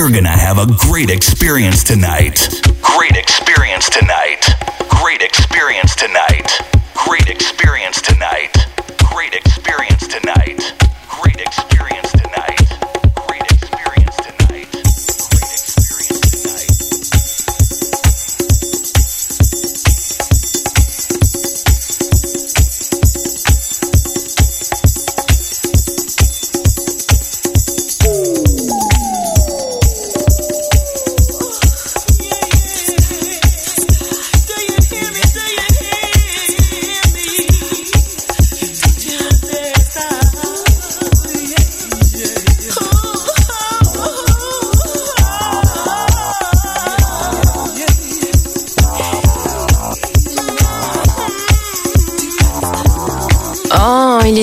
[0.00, 2.48] You're gonna have a great experience tonight.
[2.80, 4.48] Great experience tonight.
[4.88, 6.50] Great experience tonight.
[6.94, 8.56] Great experience tonight.
[9.12, 9.89] Great experience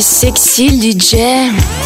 [0.02, 1.77] sexy le DJ.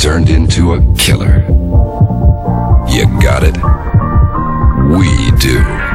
[0.00, 1.44] Turned into a killer.
[2.88, 3.54] You got it?
[4.96, 5.89] We do.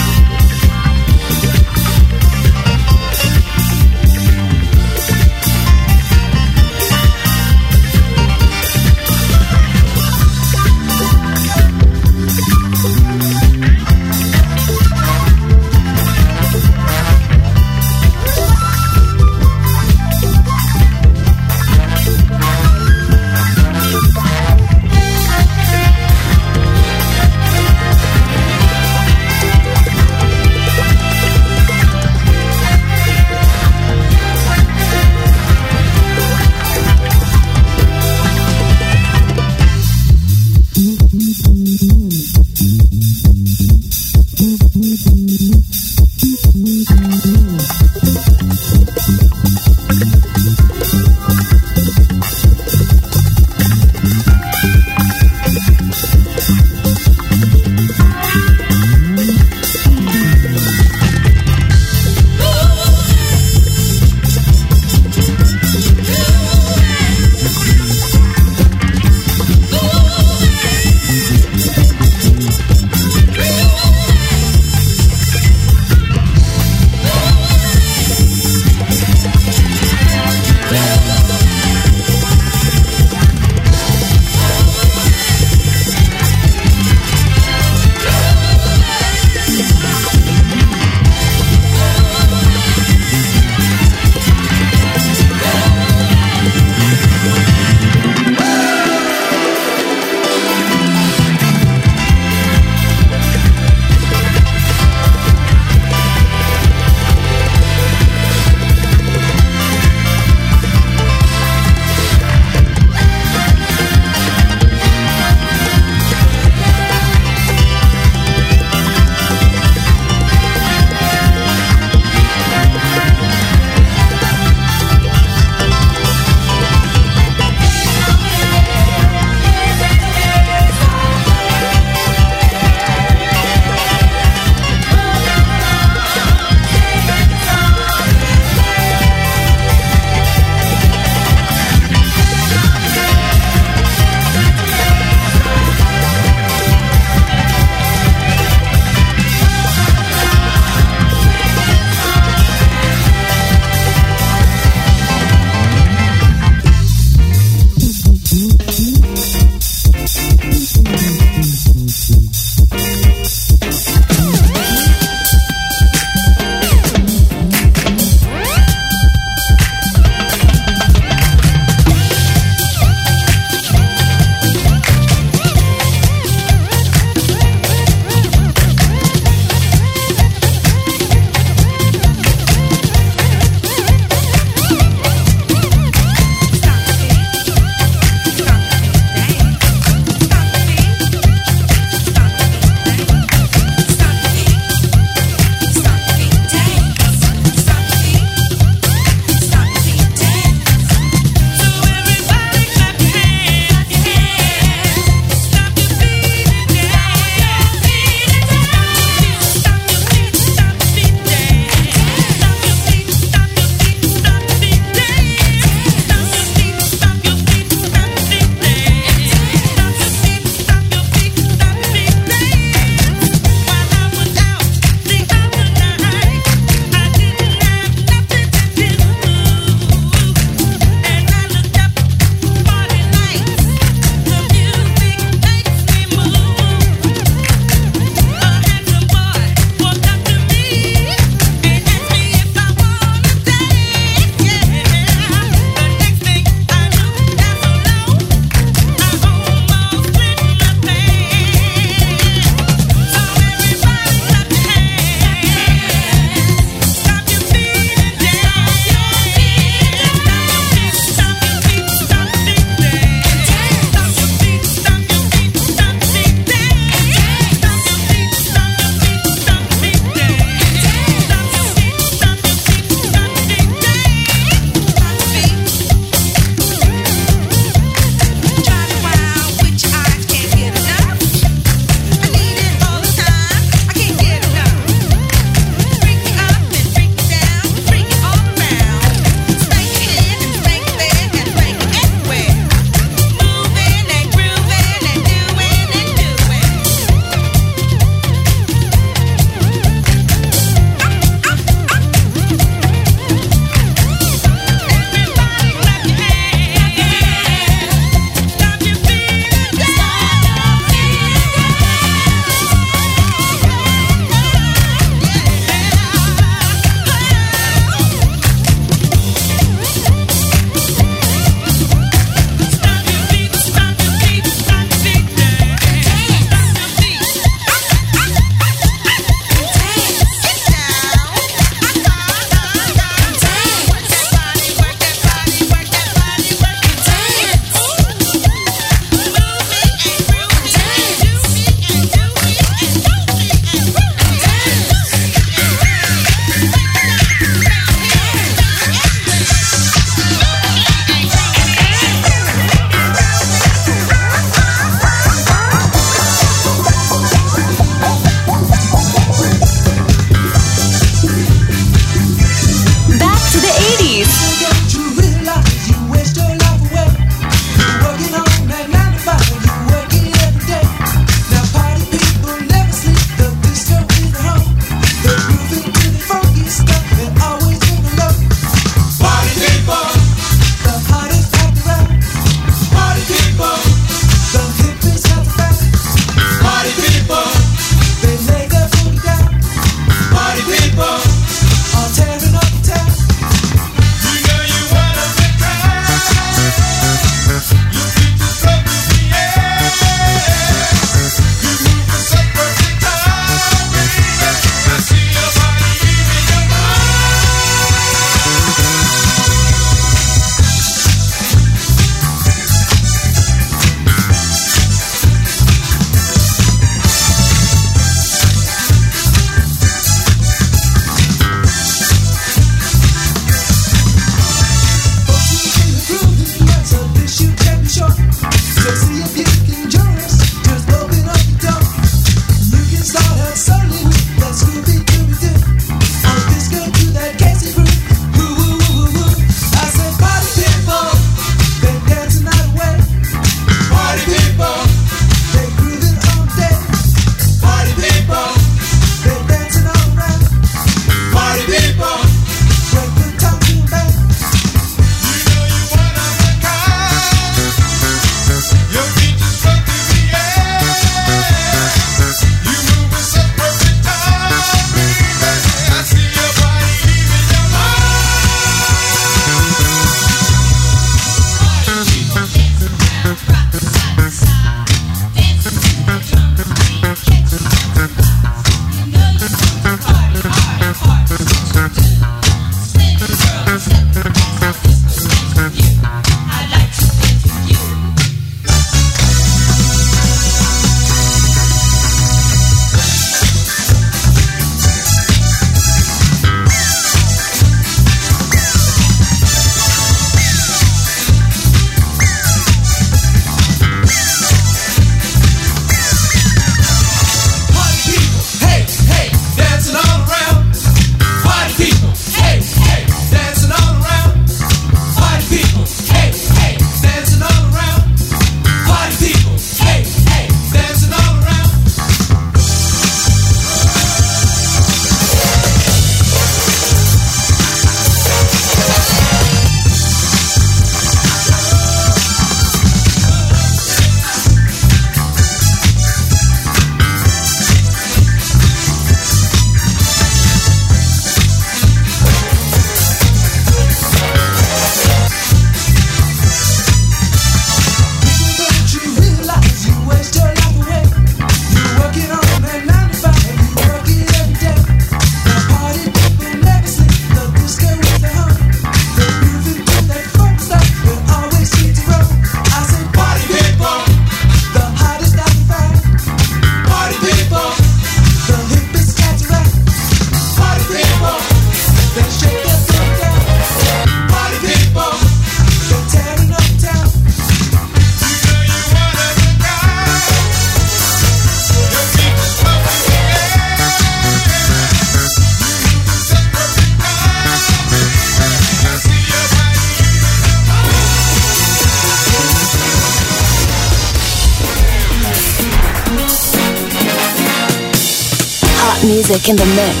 [599.49, 600.00] In the mix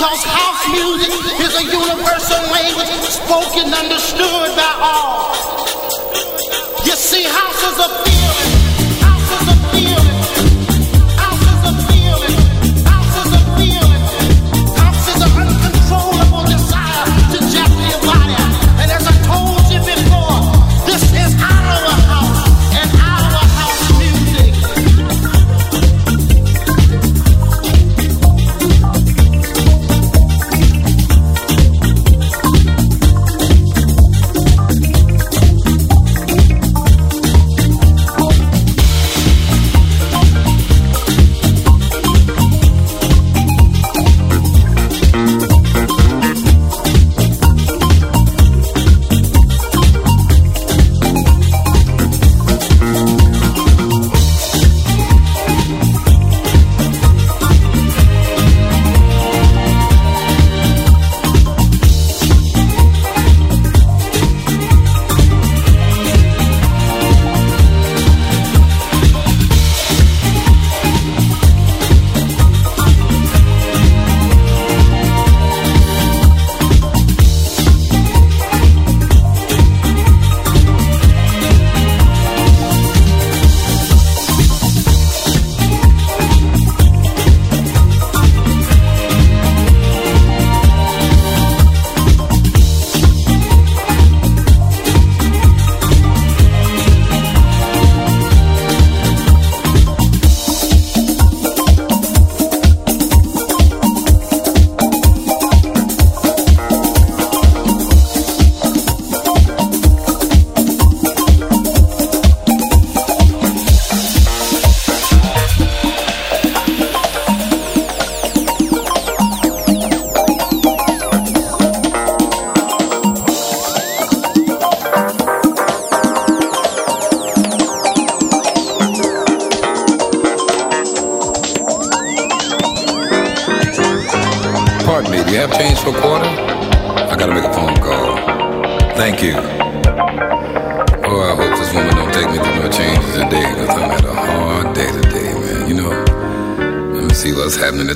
[0.00, 1.12] because house music
[1.44, 5.36] is a universal language spoken, understood by all.
[6.86, 8.19] You see, house is a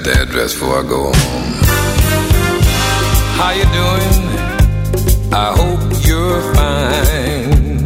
[0.05, 1.55] the address before I go home.
[3.39, 4.25] How you doing?
[5.33, 7.85] I hope you're fine.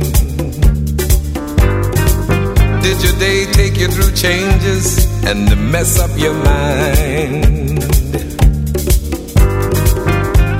[2.82, 7.84] Did your day take you through changes and mess up your mind?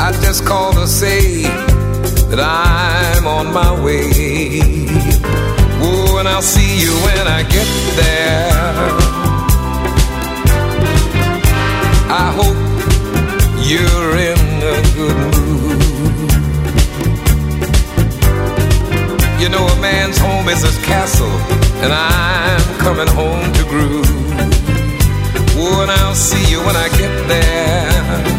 [0.00, 1.42] I just called to say
[2.30, 4.60] that I'm on my way.
[5.82, 9.17] Oh, and I'll see you when I get there.
[12.20, 12.58] I hope
[13.68, 14.40] you're in
[14.98, 15.80] good mood.
[19.40, 21.36] You know, a man's home is his castle,
[21.82, 24.08] and I'm coming home to groove.
[25.60, 28.38] Oh, and I'll see you when I get there.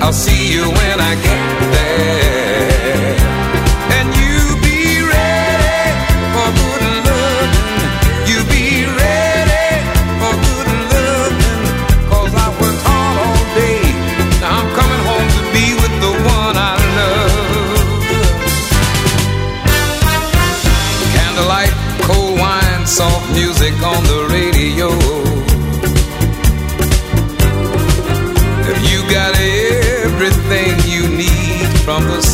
[0.00, 3.21] I'll see you when I get there.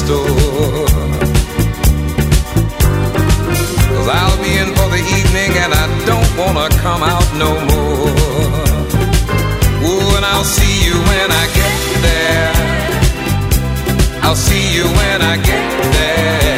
[0.08, 0.88] Store.
[3.92, 8.08] Cause I'll be in for the evening and I don't wanna come out no more.
[9.88, 12.52] Oh, and I'll see you when I get there.
[14.24, 16.57] I'll see you when I get there.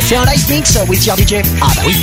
[0.00, 1.42] Fait un live mix with your DJ.
[1.60, 1.94] Ah bah oui.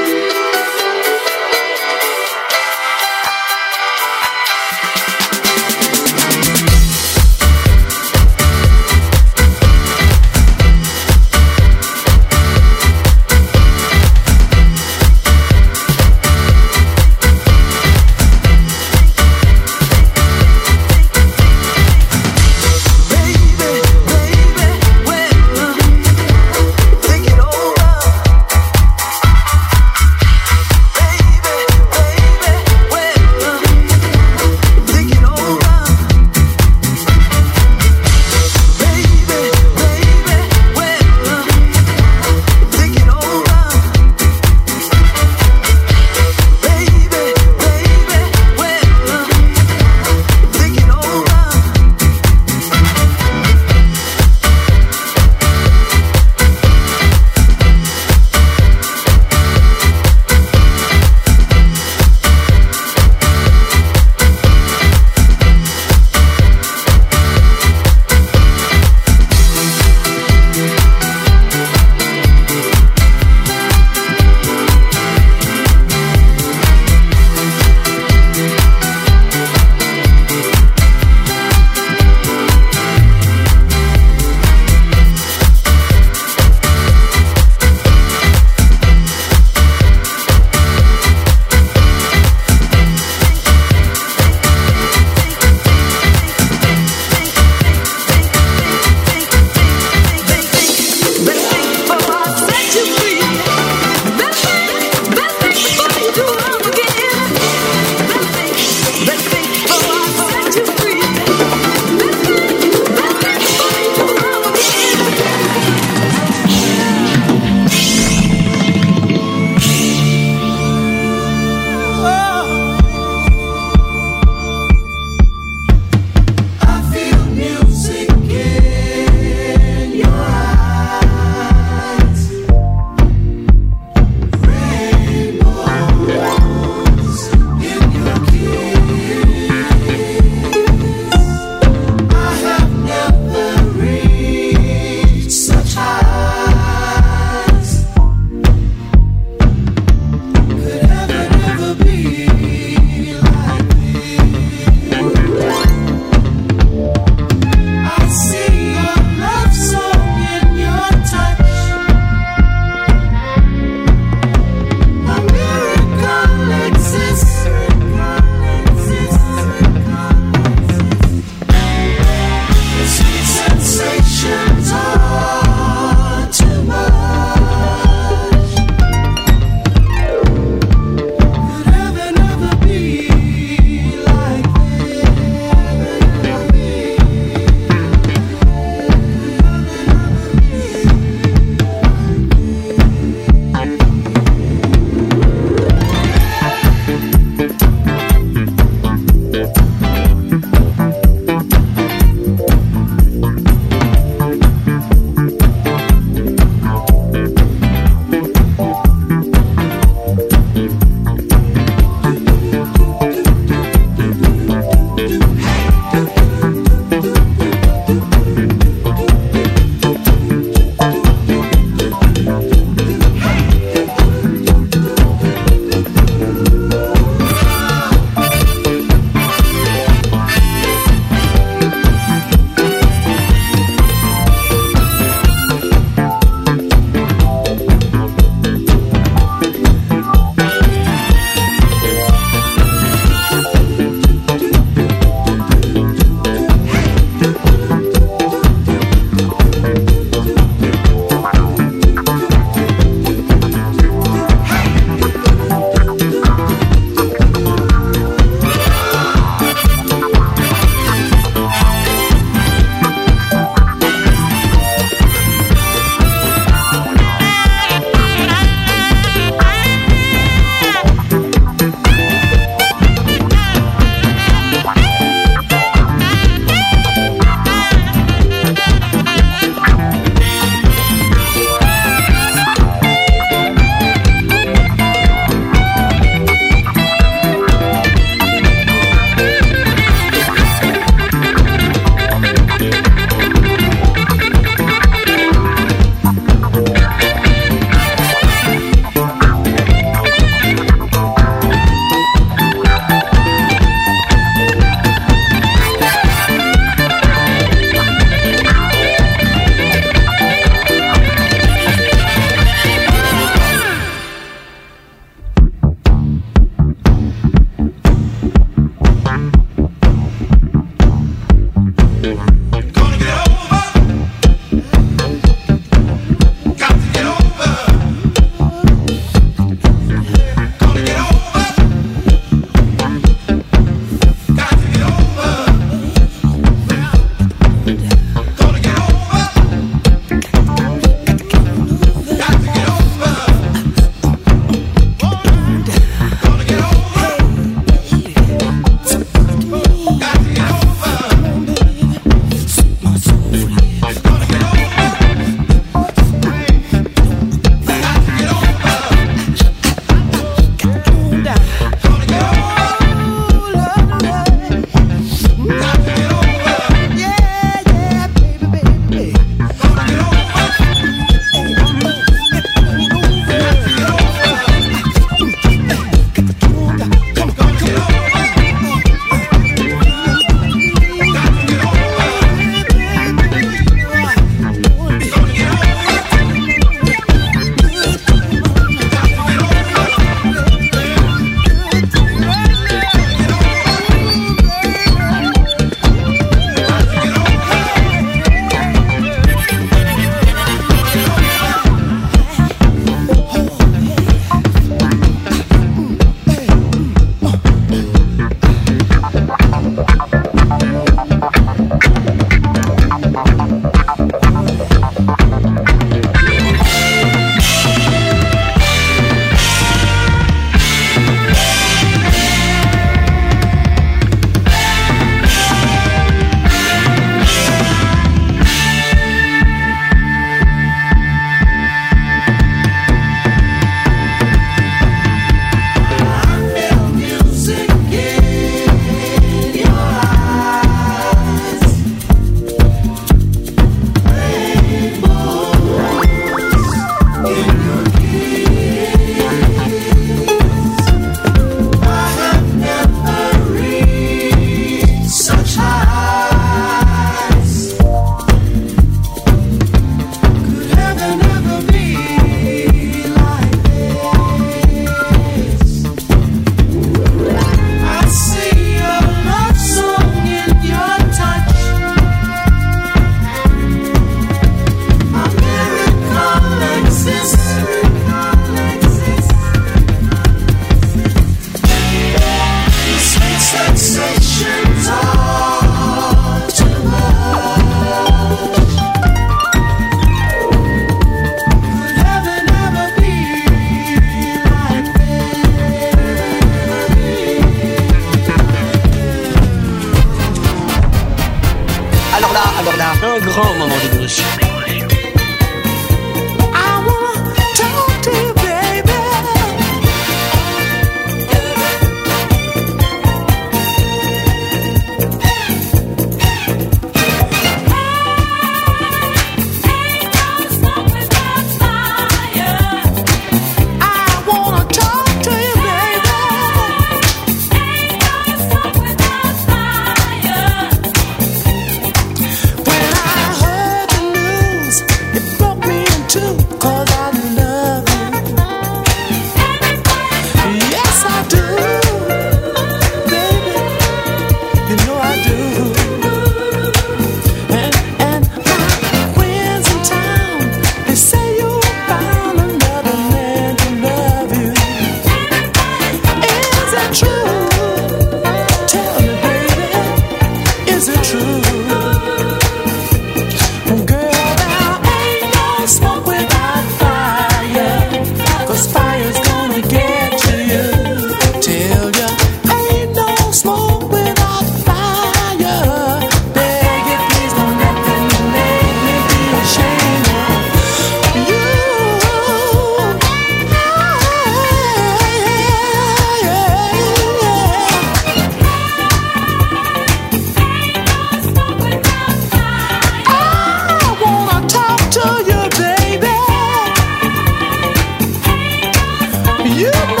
[599.61, 600.00] You